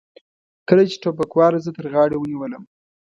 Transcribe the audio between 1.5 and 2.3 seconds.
زه تر غاړې